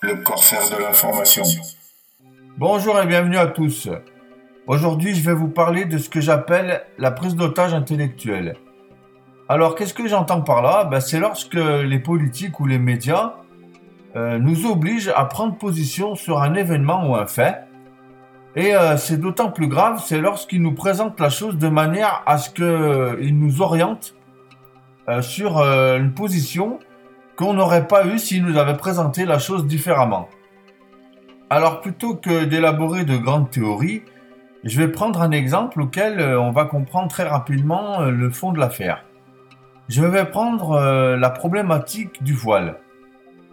Le 0.00 0.16
corsaire 0.24 0.68
de 0.68 0.82
l'information. 0.82 1.44
Bonjour 2.56 3.00
et 3.00 3.06
bienvenue 3.06 3.36
à 3.36 3.46
tous. 3.46 3.88
Aujourd'hui, 4.66 5.14
je 5.14 5.24
vais 5.24 5.34
vous 5.34 5.46
parler 5.46 5.84
de 5.84 5.96
ce 5.96 6.08
que 6.08 6.20
j'appelle 6.20 6.82
la 6.98 7.12
prise 7.12 7.36
d'otage 7.36 7.72
intellectuelle. 7.72 8.56
Alors, 9.48 9.76
qu'est-ce 9.76 9.94
que 9.94 10.08
j'entends 10.08 10.40
par 10.40 10.60
là? 10.60 10.84
Ben, 10.84 10.98
C'est 10.98 11.20
lorsque 11.20 11.54
les 11.54 12.00
politiques 12.00 12.58
ou 12.58 12.66
les 12.66 12.80
médias 12.80 13.34
euh, 14.16 14.38
nous 14.38 14.66
obligent 14.66 15.12
à 15.14 15.24
prendre 15.26 15.56
position 15.56 16.16
sur 16.16 16.42
un 16.42 16.54
événement 16.54 17.08
ou 17.08 17.14
un 17.14 17.26
fait. 17.26 17.58
Et 18.56 18.74
euh, 18.74 18.96
c'est 18.96 19.20
d'autant 19.20 19.52
plus 19.52 19.68
grave, 19.68 20.02
c'est 20.04 20.20
lorsqu'ils 20.20 20.62
nous 20.62 20.74
présentent 20.74 21.20
la 21.20 21.30
chose 21.30 21.58
de 21.58 21.68
manière 21.68 22.24
à 22.26 22.38
ce 22.38 22.50
qu'ils 22.50 23.38
nous 23.38 23.62
orientent 23.62 24.16
euh, 25.08 25.22
sur 25.22 25.58
une 25.58 26.12
position 26.12 26.80
qu'on 27.38 27.54
n'aurait 27.54 27.86
pas 27.86 28.04
eu 28.04 28.18
s'ils 28.18 28.44
nous 28.44 28.58
avaient 28.58 28.76
présenté 28.76 29.24
la 29.24 29.38
chose 29.38 29.64
différemment. 29.66 30.28
Alors 31.50 31.80
plutôt 31.80 32.16
que 32.16 32.44
d'élaborer 32.44 33.04
de 33.04 33.16
grandes 33.16 33.48
théories, 33.48 34.02
je 34.64 34.80
vais 34.80 34.88
prendre 34.88 35.22
un 35.22 35.30
exemple 35.30 35.80
auquel 35.80 36.18
euh, 36.18 36.40
on 36.40 36.50
va 36.50 36.64
comprendre 36.64 37.08
très 37.08 37.22
rapidement 37.22 38.00
euh, 38.00 38.10
le 38.10 38.28
fond 38.30 38.50
de 38.50 38.58
l'affaire. 38.58 39.04
Je 39.88 40.02
vais 40.04 40.24
prendre 40.24 40.72
euh, 40.72 41.16
la 41.16 41.30
problématique 41.30 42.24
du 42.24 42.34
voile. 42.34 42.80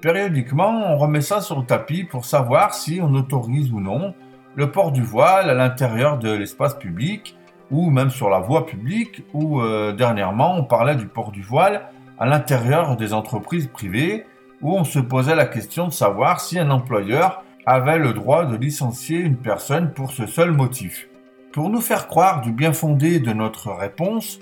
Périodiquement, 0.02 0.92
on 0.92 0.98
remet 0.98 1.22
ça 1.22 1.40
sur 1.40 1.60
le 1.60 1.66
tapis 1.66 2.04
pour 2.04 2.26
savoir 2.26 2.74
si 2.74 3.00
on 3.02 3.14
autorise 3.14 3.72
ou 3.72 3.80
non 3.80 4.16
le 4.56 4.72
port 4.72 4.94
du 4.94 5.04
voile 5.04 5.50
à 5.50 5.54
l'intérieur 5.54 6.18
de 6.18 6.32
l'espace 6.32 6.74
public 6.74 7.38
ou 7.70 7.92
même 7.92 8.10
sur 8.10 8.30
la 8.30 8.40
voie 8.40 8.66
publique 8.66 9.24
ou 9.34 9.62
dernièrement 9.98 10.56
on 10.56 10.64
parlait 10.64 10.96
du 10.96 11.08
port 11.08 11.32
du 11.32 11.42
voile 11.42 11.90
à 12.20 12.26
l'intérieur 12.26 12.98
des 12.98 13.14
entreprises 13.14 13.68
privées 13.68 14.26
où 14.62 14.74
on 14.76 14.84
se 14.84 15.00
posait 15.00 15.36
la 15.36 15.46
question 15.46 15.88
de 15.88 15.94
savoir 15.94 16.40
si 16.40 16.58
un 16.58 16.72
employeur 16.72 17.44
avait 17.66 17.98
le 17.98 18.14
droit 18.14 18.46
de 18.46 18.56
licencier 18.56 19.20
une 19.20 19.38
personne 19.38 19.92
pour 19.92 20.12
ce 20.12 20.26
seul 20.28 20.52
motif. 20.52 21.08
Pour 21.52 21.70
nous 21.70 21.82
faire 21.82 22.08
croire 22.08 22.42
du 22.42 22.52
bien 22.52 22.74
fondé 22.74 23.20
de 23.20 23.34
notre 23.34 23.72
réponse, 23.72 24.40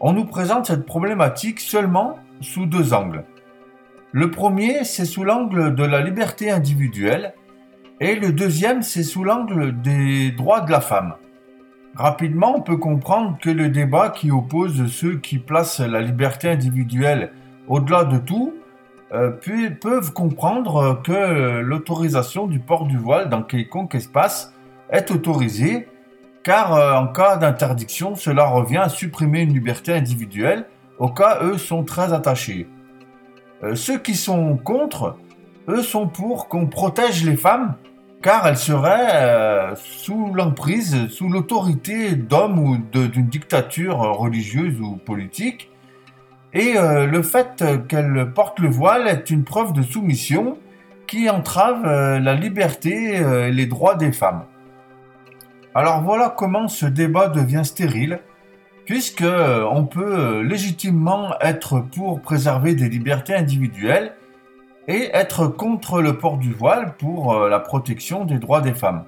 on 0.00 0.12
nous 0.12 0.24
présente 0.24 0.66
cette 0.66 0.86
problématique 0.86 1.60
seulement 1.60 2.18
sous 2.40 2.66
deux 2.66 2.92
angles. 2.92 3.24
Le 4.12 4.30
premier, 4.30 4.84
c'est 4.84 5.04
sous 5.04 5.24
l'angle 5.24 5.74
de 5.74 5.84
la 5.84 6.00
liberté 6.00 6.50
individuelle, 6.50 7.34
et 8.00 8.16
le 8.16 8.32
deuxième, 8.32 8.82
c'est 8.82 9.02
sous 9.02 9.24
l'angle 9.24 9.80
des 9.82 10.30
droits 10.32 10.60
de 10.60 10.70
la 10.70 10.80
femme. 10.80 11.14
Rapidement, 11.96 12.56
on 12.56 12.60
peut 12.60 12.76
comprendre 12.76 13.38
que 13.40 13.50
le 13.50 13.68
débat 13.68 14.10
qui 14.10 14.30
oppose 14.30 14.90
ceux 14.90 15.16
qui 15.16 15.38
placent 15.38 15.80
la 15.80 16.00
liberté 16.00 16.48
individuelle 16.48 17.32
au-delà 17.68 18.04
de 18.04 18.18
tout 18.18 18.54
euh, 19.12 19.30
peuvent 19.80 20.12
comprendre 20.12 21.00
que 21.04 21.60
l'autorisation 21.60 22.48
du 22.48 22.58
port 22.58 22.86
du 22.86 22.96
voile 22.96 23.28
dans 23.28 23.42
quelconque 23.42 23.94
espace 23.94 24.52
est 24.90 25.12
autorisée, 25.12 25.88
car 26.42 26.74
euh, 26.74 26.94
en 26.94 27.06
cas 27.06 27.36
d'interdiction, 27.36 28.16
cela 28.16 28.46
revient 28.46 28.78
à 28.78 28.88
supprimer 28.88 29.42
une 29.42 29.52
liberté 29.52 29.92
individuelle, 29.92 30.66
au 30.98 31.08
cas 31.08 31.38
eux 31.42 31.58
sont 31.58 31.84
très 31.84 32.12
attachés. 32.12 32.66
Euh, 33.62 33.76
ceux 33.76 33.98
qui 33.98 34.16
sont 34.16 34.56
contre, 34.56 35.16
eux 35.68 35.82
sont 35.82 36.08
pour 36.08 36.48
qu'on 36.48 36.66
protège 36.66 37.24
les 37.24 37.36
femmes 37.36 37.74
car 38.24 38.46
elle 38.46 38.56
serait 38.56 39.10
euh, 39.12 39.74
sous 39.76 40.32
l'emprise, 40.32 41.08
sous 41.10 41.28
l'autorité 41.28 42.12
d'hommes 42.16 42.58
ou 42.58 42.78
d'une 42.78 43.26
dictature 43.26 43.98
religieuse 43.98 44.80
ou 44.80 44.96
politique. 44.96 45.70
Et 46.54 46.78
euh, 46.78 47.04
le 47.04 47.22
fait 47.22 47.62
qu'elle 47.86 48.32
porte 48.34 48.60
le 48.60 48.70
voile 48.70 49.08
est 49.08 49.28
une 49.28 49.44
preuve 49.44 49.74
de 49.74 49.82
soumission 49.82 50.56
qui 51.06 51.28
entrave 51.28 51.84
euh, 51.84 52.18
la 52.18 52.34
liberté 52.34 53.16
et 53.16 53.50
les 53.50 53.66
droits 53.66 53.94
des 53.94 54.10
femmes. 54.10 54.44
Alors 55.74 56.00
voilà 56.00 56.34
comment 56.34 56.66
ce 56.66 56.86
débat 56.86 57.28
devient 57.28 57.64
stérile, 57.64 58.20
puisque 58.86 59.24
on 59.24 59.84
peut 59.84 60.40
légitimement 60.40 61.34
être 61.42 61.80
pour 61.80 62.22
préserver 62.22 62.74
des 62.74 62.88
libertés 62.88 63.34
individuelles 63.34 64.14
et 64.88 65.10
être 65.12 65.46
contre 65.46 66.00
le 66.00 66.18
port 66.18 66.36
du 66.36 66.52
voile 66.52 66.94
pour 66.96 67.34
euh, 67.34 67.48
la 67.48 67.60
protection 67.60 68.24
des 68.24 68.38
droits 68.38 68.60
des 68.60 68.74
femmes. 68.74 69.04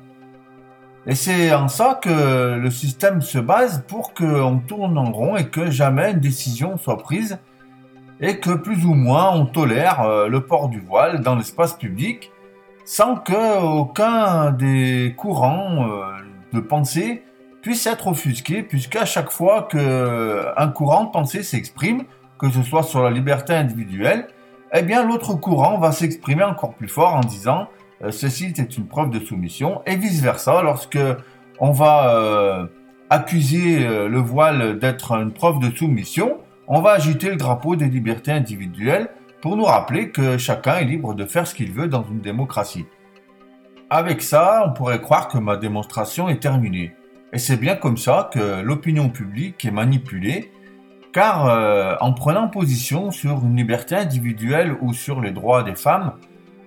Et 1.06 1.14
c'est 1.14 1.54
en 1.54 1.69
ça 1.69 1.98
que 2.03 2.56
le 2.56 2.70
système 2.70 3.22
se 3.22 3.38
base 3.38 3.84
pour 3.86 4.12
qu'on 4.12 4.59
tourne 4.59 4.98
en 4.98 5.12
rond 5.12 5.36
et 5.36 5.47
que 5.47 5.70
jamais 5.70 6.12
une 6.12 6.19
décision 6.19 6.78
soit 6.78 6.98
prise 6.98 7.38
et 8.20 8.41
que 8.41 8.50
plus 8.50 8.84
ou 8.86 8.94
moins 8.94 9.31
on 9.32 9.47
tolère 9.47 10.00
euh, 10.00 10.28
le 10.28 10.41
port 10.41 10.69
du 10.69 10.81
voile 10.81 11.20
dans 11.20 11.36
l'espace 11.36 11.75
public 11.75 12.32
sans 12.84 13.16
que 13.16 13.62
aucun 13.62 14.53
des 14.53 15.15
courants 15.16 15.88
euh, 15.88 16.03
de 16.53 16.60
pensée 16.60 17.22
puisse 17.60 17.86
être 17.86 18.09
offusqué 18.09 18.62
puisqu'à 18.62 19.04
chaque 19.04 19.31
fois 19.31 19.69
qu'un 19.70 20.69
courant 20.69 21.04
de 21.04 21.10
pensée 21.10 21.42
s'exprime, 21.42 22.04
que 22.38 22.50
ce 22.50 22.62
soit 22.62 22.82
sur 22.82 23.03
la 23.03 23.10
liberté 23.10 23.54
individuelle, 23.54 24.28
eh 24.72 24.82
bien 24.82 25.04
l'autre 25.04 25.34
courant 25.34 25.78
va 25.78 25.93
s'exprimer 25.93 26.43
encore 26.43 26.75
plus 26.75 26.88
fort 26.88 27.15
en 27.15 27.21
disant 27.21 27.69
euh, 28.03 28.10
ceci 28.10 28.53
est 28.56 28.77
une 28.77 28.87
preuve 28.87 29.10
de 29.10 29.21
soumission 29.21 29.82
et 29.87 29.97
vice 29.97 30.21
versa 30.21 30.62
lorsque 30.62 30.99
on 31.60 31.72
va 31.72 32.15
euh, 32.15 32.66
accuser 33.09 33.87
euh, 33.87 34.09
le 34.09 34.19
voile 34.19 34.78
d'être 34.78 35.12
une 35.12 35.32
preuve 35.32 35.60
de 35.60 35.75
soumission, 35.75 36.38
on 36.69 36.81
va 36.81 36.93
agiter 36.93 37.31
le 37.31 37.37
drapeau 37.37 37.77
des 37.77 37.87
libertés 37.87 38.32
individuelles 38.32 39.09
pour 39.41 39.56
nous 39.56 39.65
rappeler 39.65 40.10
que 40.10 40.37
chacun 40.38 40.78
est 40.78 40.84
libre 40.84 41.15
de 41.15 41.25
faire 41.25 41.47
ce 41.47 41.54
qu'il 41.54 41.72
veut 41.72 41.88
dans 41.88 42.03
une 42.03 42.21
démocratie. 42.21 42.87
Avec 43.88 44.21
ça, 44.21 44.65
on 44.66 44.72
pourrait 44.72 45.00
croire 45.00 45.28
que 45.28 45.38
ma 45.38 45.56
démonstration 45.56 46.28
est 46.28 46.43
terminée. 46.43 46.94
Et 47.33 47.38
c'est 47.38 47.56
bien 47.56 47.77
comme 47.77 47.97
ça 47.97 48.31
que 48.33 48.60
l'opinion 48.62 49.09
publique 49.09 49.65
est 49.65 49.71
manipulée 49.71 50.50
car 51.16 51.47
euh, 51.47 51.94
en 52.03 52.12
prenant 52.12 52.47
position 52.47 53.10
sur 53.10 53.43
une 53.43 53.56
liberté 53.56 53.94
individuelle 53.94 54.77
ou 54.82 54.93
sur 54.93 55.22
les 55.22 55.31
droits 55.31 55.62
des 55.62 55.75
femmes, 55.75 56.12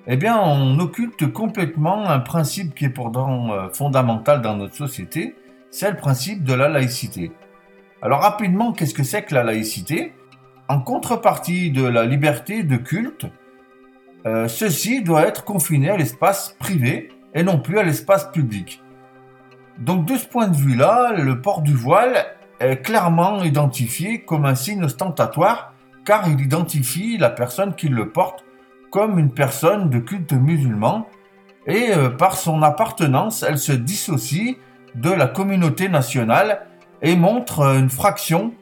eh 0.08 0.18
bien, 0.18 0.40
on 0.40 0.80
occulte 0.80 1.32
complètement 1.32 2.10
un 2.10 2.18
principe 2.18 2.74
qui 2.74 2.86
est 2.86 2.90
pourtant 2.90 3.52
euh, 3.52 3.70
fondamental 3.72 4.42
dans 4.42 4.58
notre 4.58 4.74
société, 4.74 5.36
c'est 5.70 5.92
le 5.92 5.98
principe 5.98 6.44
de 6.44 6.56
la 6.56 6.68
laïcité. 6.68 7.32
Alors 8.02 8.22
rapidement, 8.22 8.72
qu'est-ce 8.72 8.96
que 8.96 9.04
c'est 9.04 9.22
que 9.22 9.36
la 9.36 9.44
laïcité? 9.44 10.16
En 10.68 10.80
contrepartie 10.81 11.70
de 11.70 11.86
la 11.86 12.06
liberté 12.06 12.64
de 12.64 12.78
culte, 12.78 13.28
euh, 14.26 14.48
ceci 14.48 15.04
doit 15.04 15.28
être 15.28 15.44
confiné 15.44 15.92
à 15.92 15.98
l'espace 15.98 16.56
privé 16.58 17.10
et 17.36 17.44
non 17.44 17.60
plus 17.60 17.78
à 17.78 17.84
l'espace 17.84 18.31
public. 18.31 18.81
Donc 19.78 20.06
de 20.06 20.16
ce 20.16 20.26
point 20.26 20.48
de 20.48 20.58
vue-là, 20.58 21.14
le 21.14 21.40
port 21.40 21.62
du 21.62 21.76
voile 21.76 22.26
est 22.59 22.78
clairement 22.78 23.44
identifié 23.44 24.22
comme 24.22 24.46
un 24.46 24.56
signe 24.56 24.84
ostentatoire 24.84 25.74
car 26.06 26.28
il 26.28 26.42
identifie 26.42 27.18
la 27.18 27.30
personne 27.30 27.75
qui 27.75 27.88
le 27.88 28.09
porte 28.09 28.44
comme 28.92 29.20
une 29.20 29.31
personne 29.31 29.90
de 29.90 30.00
culte 30.00 30.34
musulman 30.34 31.08
et 31.68 31.92
euh, 31.92 32.09
par 32.09 32.36
son 32.36 32.64
appartenance, 32.64 33.44
elle 33.44 33.59
se 33.59 33.72
dissocie 33.72 34.58
de 34.96 35.12
la 35.12 35.28
communauté 35.28 35.88
nationale 35.88 36.66
et 37.02 37.16
montre 37.16 37.62
une 37.62 37.90
fraction 37.90 38.53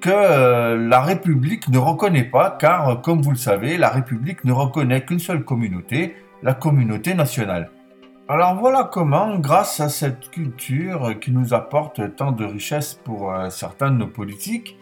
que 0.00 0.10
euh, 0.10 0.88
la 0.88 1.00
République 1.00 1.68
ne 1.68 1.78
reconnaît 1.78 2.24
pas 2.24 2.56
car, 2.58 3.00
comme 3.02 3.22
vous 3.22 3.30
le 3.30 3.36
savez, 3.36 3.76
la 3.76 3.88
République 3.88 4.44
ne 4.44 4.52
reconnaît 4.52 5.04
qu'une 5.04 5.18
seule 5.18 5.44
communauté, 5.44 6.14
la 6.42 6.54
communauté 6.54 7.14
nationale. 7.14 7.70
Alors 8.28 8.54
voilà 8.54 8.84
comment, 8.84 9.36
grâce 9.40 9.80
à 9.80 9.88
cette 9.88 10.30
culture 10.30 11.18
qui 11.20 11.32
nous 11.32 11.54
apporte 11.54 12.14
tant 12.14 12.30
de 12.30 12.44
richesses 12.44 12.94
pour 12.94 13.32
euh, 13.32 13.50
certains 13.50 13.90
de 13.90 13.96
nos 13.96 14.06
politiques, 14.06 14.78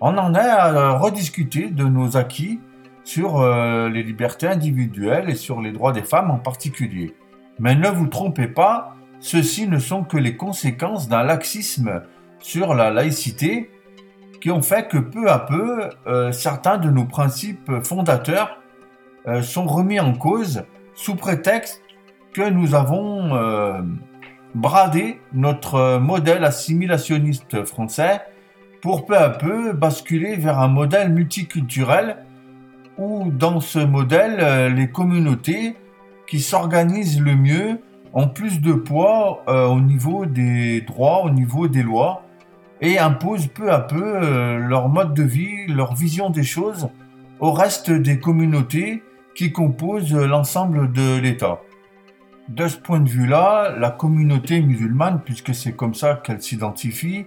on 0.00 0.16
en 0.16 0.34
est 0.34 0.38
à 0.38 0.92
rediscuter 0.92 1.68
de 1.68 1.84
nos 1.84 2.16
acquis 2.16 2.60
sur 3.04 3.40
euh, 3.40 3.90
les 3.90 4.02
libertés 4.02 4.46
individuelles 4.46 5.28
et 5.28 5.34
sur 5.34 5.60
les 5.60 5.70
droits 5.70 5.92
des 5.92 6.02
femmes 6.02 6.30
en 6.30 6.38
particulier. 6.38 7.14
Mais 7.58 7.74
ne 7.74 7.88
vous 7.90 8.06
trompez 8.06 8.48
pas, 8.48 8.94
ceci 9.20 9.68
ne 9.68 9.78
sont 9.78 10.02
que 10.02 10.16
les 10.16 10.36
conséquences 10.36 11.08
d'un 11.08 11.24
laxisme 11.24 12.02
sur 12.38 12.74
la 12.74 12.90
laïcité 12.90 13.70
qui 14.40 14.50
ont 14.50 14.62
fait 14.62 14.88
que 14.88 14.98
peu 14.98 15.30
à 15.30 15.40
peu, 15.40 15.90
euh, 16.06 16.32
certains 16.32 16.78
de 16.78 16.88
nos 16.88 17.04
principes 17.04 17.70
fondateurs 17.84 18.58
sont 19.42 19.66
remis 19.66 20.00
en 20.00 20.14
cause 20.14 20.62
sous 20.94 21.14
prétexte 21.14 21.82
que 22.32 22.48
nous 22.48 22.74
avons 22.74 23.34
euh, 23.34 23.80
bradé 24.54 25.20
notre 25.32 25.98
modèle 25.98 26.44
assimilationniste 26.44 27.64
français 27.64 28.20
pour 28.82 29.06
peu 29.06 29.16
à 29.16 29.30
peu 29.30 29.72
basculer 29.72 30.36
vers 30.36 30.58
un 30.58 30.68
modèle 30.68 31.12
multiculturel 31.12 32.16
où 32.96 33.30
dans 33.30 33.60
ce 33.60 33.78
modèle, 33.78 34.38
euh, 34.40 34.68
les 34.68 34.90
communautés 34.90 35.76
qui 36.26 36.40
s'organisent 36.40 37.20
le 37.20 37.36
mieux 37.36 37.80
ont 38.12 38.28
plus 38.28 38.60
de 38.60 38.72
poids 38.72 39.44
euh, 39.48 39.66
au 39.66 39.80
niveau 39.80 40.26
des 40.26 40.80
droits, 40.80 41.24
au 41.24 41.30
niveau 41.30 41.68
des 41.68 41.82
lois, 41.82 42.22
et 42.80 42.98
imposent 42.98 43.48
peu 43.48 43.72
à 43.72 43.80
peu 43.80 44.58
leur 44.58 44.88
mode 44.88 45.12
de 45.12 45.24
vie, 45.24 45.66
leur 45.66 45.94
vision 45.94 46.30
des 46.30 46.44
choses 46.44 46.88
au 47.40 47.52
reste 47.52 47.90
des 47.90 48.20
communautés 48.20 49.02
qui 49.34 49.52
composent 49.52 50.14
l'ensemble 50.14 50.92
de 50.92 51.18
l'État. 51.18 51.60
De 52.48 52.66
ce 52.66 52.78
point 52.78 53.00
de 53.00 53.08
vue-là, 53.08 53.74
la 53.78 53.90
communauté 53.90 54.62
musulmane, 54.62 55.20
puisque 55.22 55.54
c'est 55.54 55.72
comme 55.72 55.92
ça 55.92 56.14
qu'elle 56.14 56.40
s'identifie, 56.40 57.26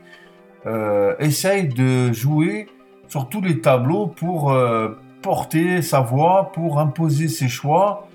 euh, 0.66 1.16
essaye 1.20 1.68
de 1.68 2.12
jouer 2.12 2.68
sur 3.08 3.30
tous 3.30 3.42
les 3.42 3.62
tableaux 3.62 4.08
pour 4.08 4.52
euh, 4.52 4.98
porter 5.22 5.84
sa 5.84 6.00
voix, 6.00 6.52
pour 6.54 6.80
imposer 6.80 7.28
ses 7.28 7.50
choix. 7.50 8.08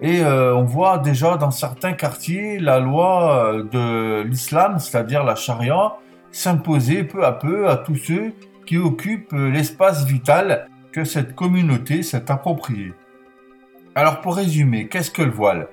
Et 0.00 0.22
euh, 0.22 0.54
on 0.54 0.64
voit 0.64 0.96
déjà 0.96 1.36
dans 1.36 1.50
certains 1.50 1.92
quartiers 1.92 2.58
la 2.58 2.80
loi 2.80 3.62
de 3.70 4.22
l'islam, 4.22 4.78
c'est-à-dire 4.78 5.24
la 5.24 5.34
charia, 5.34 5.96
s'imposer 6.32 7.04
peu 7.04 7.24
à 7.26 7.32
peu 7.32 7.68
à 7.68 7.76
tous 7.76 7.96
ceux 7.96 8.32
qui 8.64 8.78
occupent 8.78 9.32
l'espace 9.32 10.06
vital 10.06 10.68
que 10.90 11.04
cette 11.04 11.34
communauté 11.34 12.02
s'est 12.02 12.30
approprié. 12.30 12.94
Alors 13.94 14.22
pour 14.22 14.36
résumer, 14.36 14.88
qu'est-ce 14.88 15.10
que 15.10 15.22
le 15.22 15.30
voile? 15.30 15.68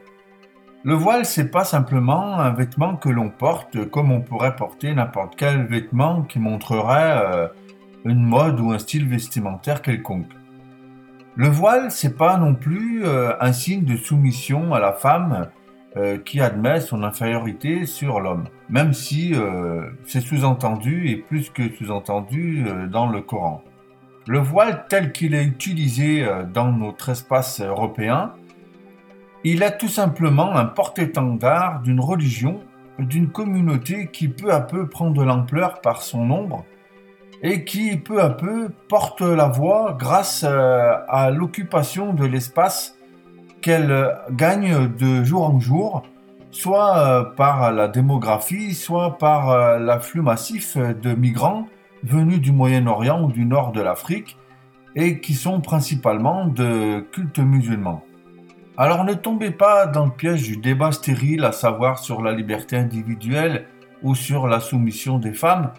Le 0.85 0.95
voile, 0.95 1.25
c'est 1.25 1.49
pas 1.49 1.63
simplement 1.63 2.41
un 2.41 2.51
vêtement 2.51 2.97
que 2.97 3.07
l'on 3.07 3.29
porte 3.29 3.89
comme 3.89 4.11
on 4.11 4.19
pourrait 4.19 4.57
porter 4.57 4.93
n'importe 4.93 5.35
quel 5.37 5.65
vêtement 5.65 6.23
qui 6.23 6.39
montrerait 6.39 7.23
euh, 7.25 7.47
une 8.03 8.21
mode 8.21 8.59
ou 8.59 8.71
un 8.71 8.79
style 8.79 9.07
vestimentaire 9.07 9.81
quelconque. 9.81 10.33
Le 11.37 11.47
voile, 11.47 11.89
c'est 11.89 12.17
pas 12.17 12.35
non 12.35 12.53
plus 12.53 13.05
euh, 13.05 13.31
un 13.39 13.53
signe 13.53 13.85
de 13.85 13.95
soumission 13.95 14.73
à 14.73 14.81
la 14.81 14.91
femme 14.91 15.47
euh, 15.95 16.17
qui 16.17 16.41
admet 16.41 16.81
son 16.81 17.01
infériorité 17.03 17.85
sur 17.85 18.19
l'homme, 18.19 18.43
même 18.67 18.91
si 18.91 19.33
c'est 20.05 20.19
sous-entendu 20.19 21.07
et 21.07 21.15
plus 21.15 21.49
que 21.49 21.73
sous-entendu 21.75 22.65
dans 22.91 23.07
le 23.07 23.21
Coran. 23.21 23.63
Le 24.27 24.39
voile 24.39 24.85
tel 24.89 25.13
qu'il 25.13 25.33
est 25.33 25.45
utilisé 25.45 26.27
dans 26.53 26.73
notre 26.73 27.09
espace 27.09 27.61
européen, 27.61 28.33
il 29.43 29.63
est 29.63 29.77
tout 29.77 29.89
simplement 29.89 30.55
un 30.55 30.65
porte-étendard 30.65 31.81
d'une 31.81 31.99
religion, 31.99 32.61
d'une 32.99 33.29
communauté 33.29 34.09
qui 34.11 34.27
peu 34.27 34.53
à 34.53 34.61
peu 34.61 34.87
prend 34.87 35.11
de 35.11 35.21
l'ampleur 35.21 35.81
par 35.81 36.01
son 36.01 36.25
nombre 36.25 36.65
et 37.41 37.65
qui 37.65 37.97
peu 37.97 38.21
à 38.21 38.29
peu 38.29 38.69
porte 38.87 39.21
la 39.21 39.49
voix 39.49 39.97
grâce 39.99 40.43
à 40.45 41.29
l'occupation 41.29 42.13
de 42.13 42.25
l'espace 42.25 42.97
qu'elle 43.61 44.15
gagne 44.31 44.89
de 44.95 45.23
jour 45.23 45.49
en 45.49 45.59
jour, 45.59 46.03
soit 46.51 46.97
euh, 46.97 47.23
par 47.23 47.71
la 47.71 47.87
démographie, 47.87 48.73
soit 48.73 49.17
par 49.17 49.49
euh, 49.49 49.79
l'afflux 49.79 50.21
massif 50.21 50.77
de 50.77 51.13
migrants 51.13 51.67
venus 52.03 52.39
du 52.39 52.51
Moyen-Orient 52.51 53.23
ou 53.23 53.31
du 53.31 53.45
nord 53.45 53.71
de 53.71 53.81
l'Afrique 53.81 54.37
et 54.95 55.19
qui 55.19 55.33
sont 55.33 55.61
principalement 55.61 56.45
de 56.45 56.99
culte 57.11 57.39
musulman. 57.39 58.03
Alors 58.77 59.03
ne 59.03 59.13
tombez 59.13 59.51
pas 59.51 59.85
dans 59.85 60.05
le 60.05 60.11
piège 60.11 60.43
du 60.43 60.57
débat 60.57 60.91
stérile, 60.91 61.43
à 61.43 61.51
savoir 61.51 61.99
sur 61.99 62.21
la 62.21 62.31
liberté 62.31 62.75
individuelle 62.75 63.65
ou 64.01 64.15
sur 64.15 64.47
la 64.47 64.59
soumission 64.59 65.19
des 65.19 65.33
femmes. 65.33 65.71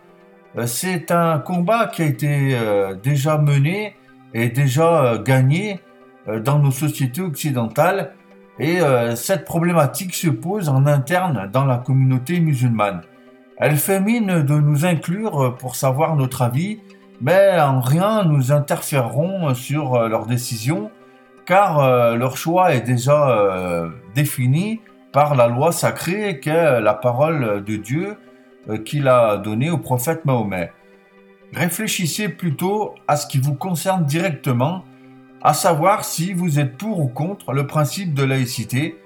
Euh, 0.57 0.67
c'est 0.67 1.11
un 1.11 1.39
combat 1.39 1.87
qui 1.87 2.03
a 2.03 2.07
été 2.07 2.59
déjà 3.03 3.39
mené 3.39 3.97
et 4.35 4.49
déjà 4.49 5.19
gagné 5.25 5.81
euh, 6.29 6.41
dans 6.41 6.59
nos 6.59 6.71
sociétés 6.71 7.21
occidentales 7.21 8.13
et 8.59 8.81
euh, 8.81 9.15
cette 9.15 9.45
problématique 9.45 10.15
se 10.15 10.29
pose 10.29 10.69
en 10.69 10.87
interne 10.87 11.51
dans 11.53 11.65
la 11.65 11.79
communauté 11.79 12.41
musulmane. 12.41 13.03
Elle 13.59 13.77
fait 13.77 14.01
mine 14.01 14.43
de 14.43 14.55
nous 14.55 14.87
inclure 14.87 15.57
pour 15.59 15.77
savoir 15.77 16.17
notre 16.17 16.43
avis, 16.43 16.81
mais 17.21 17.61
en 17.61 17.81
rien 17.81 18.25
nous 18.25 18.53
interférerons 18.53 19.55
sur 19.55 19.95
euh, 19.95 20.09
leurs 20.09 20.27
décisions, 20.27 20.91
car 21.47 22.17
leur 22.17 22.37
choix 22.37 22.75
est 22.75 22.81
déjà 22.81 23.91
défini 24.15 24.81
par 25.13 25.35
la 25.35 25.47
loi 25.47 25.73
sacrée 25.73 26.41
qu'est 26.41 26.81
la 26.81 26.95
parole 26.95 27.63
de 27.65 27.77
Dieu 27.77 28.17
qu'il 28.85 29.09
a 29.09 29.37
donnée 29.37 29.71
au 29.71 29.79
prophète 29.79 30.25
Mahomet. 30.25 30.73
Réfléchissez 31.53 32.29
plutôt 32.29 32.95
à 33.07 33.17
ce 33.17 33.27
qui 33.27 33.39
vous 33.39 33.55
concerne 33.55 34.05
directement 34.05 34.85
à 35.45 35.53
savoir 35.53 36.05
si 36.05 36.33
vous 36.33 36.59
êtes 36.59 36.77
pour 36.79 37.01
ou 37.01 37.07
contre 37.07 37.53
le 37.53 37.67
principe 37.67 38.15
de 38.15 38.25
laïcité, 38.25 38.97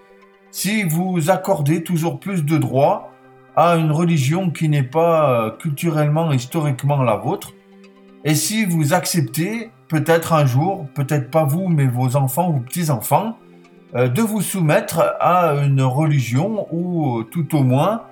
si 0.53 0.85
vous 0.85 1.31
accordez 1.31 1.83
toujours 1.83 2.21
plus 2.21 2.45
de 2.45 2.57
droits 2.57 3.11
à 3.57 3.77
une 3.77 3.91
religion 3.91 4.51
qui 4.51 4.69
n'est 4.69 4.85
pas 4.85 5.31
euh, 5.31 5.51
culturellement, 5.51 6.31
historiquement 6.31 7.03
la 7.03 7.17
vôtre, 7.17 7.55
et 8.25 8.35
si 8.35 8.65
vous 8.65 8.95
acceptez, 8.95 9.71
peut-être 9.89 10.33
un 10.33 10.47
jour, 10.47 10.87
peut-être 10.95 11.31
pas 11.31 11.45
vous, 11.45 11.69
mais 11.69 11.87
vos 11.87 12.17
enfants 12.17 12.51
ou 12.51 12.61
petits-enfants, 12.61 13.37
euh, 13.95 14.09
de 14.09 14.21
vous 14.21 14.43
soumettre 14.43 15.17
à 15.21 15.55
une 15.55 15.83
religion 15.83 16.67
ou 16.73 17.23
tout 17.25 17.57
au 17.57 17.63
moins 17.63 18.03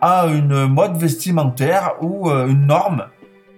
à 0.00 0.26
une 0.26 0.66
mode 0.66 0.96
vestimentaire 0.96 1.94
ou 2.00 2.28
euh, 2.28 2.48
une 2.48 2.66
norme 2.66 3.06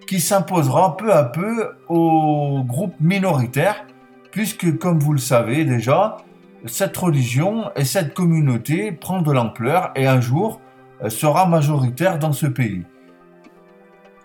qui 0.07 0.21
s'imposera 0.21 0.97
peu 0.97 1.13
à 1.13 1.25
peu 1.25 1.71
aux 1.89 2.63
groupes 2.65 3.01
minoritaires, 3.01 3.85
puisque 4.31 4.79
comme 4.79 4.99
vous 4.99 5.13
le 5.13 5.19
savez 5.19 5.65
déjà, 5.65 6.19
cette 6.67 6.97
religion 6.97 7.71
et 7.77 7.85
cette 7.85 8.15
communauté 8.15 8.93
prend 8.93 9.23
de 9.23 9.33
l'ampleur 9.33 9.91
et 9.97 10.07
un 10.07 10.21
jour 10.21 10.61
euh, 11.03 11.11
sera 11.11 11.47
majoritaire 11.47 12.19
dans 12.19 12.33
ce 12.33 12.47
pays. 12.47 12.85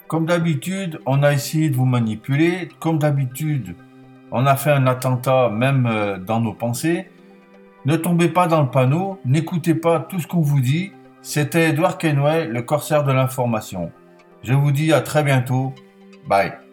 Comme 0.08 0.26
d'habitude, 0.26 1.00
on 1.06 1.22
a 1.22 1.34
essayé 1.34 1.70
de 1.70 1.76
vous 1.76 1.86
manipuler, 1.86 2.70
comme 2.80 2.98
d'habitude, 2.98 3.76
on 4.32 4.46
a 4.46 4.56
fait 4.56 4.72
un 4.72 4.88
attentat 4.88 5.50
même 5.50 5.86
euh, 5.86 6.18
dans 6.18 6.40
nos 6.40 6.54
pensées. 6.54 7.10
Ne 7.86 7.96
tombez 7.96 8.30
pas 8.30 8.48
dans 8.48 8.62
le 8.62 8.70
panneau, 8.70 9.20
n'écoutez 9.26 9.76
pas 9.76 10.00
tout 10.00 10.20
ce 10.20 10.28
qu'on 10.28 10.42
vous 10.42 10.60
dit. 10.60 10.92
C'était 11.22 11.70
Edouard 11.70 11.98
Kenway, 11.98 12.46
le 12.46 12.62
corsaire 12.62 13.04
de 13.04 13.12
l'information. 13.12 13.92
Je 14.44 14.54
vous 14.54 14.72
dis 14.72 14.94
à 14.94 15.02
très 15.02 15.24
bientôt. 15.24 15.74
Bye. 16.28 16.67